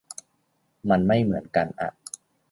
[0.89, 1.89] มันไม่เหมือนกันอ่ะ